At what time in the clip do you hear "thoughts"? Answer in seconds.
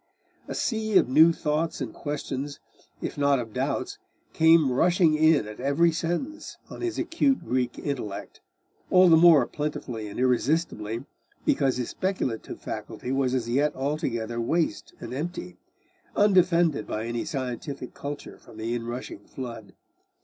1.31-1.79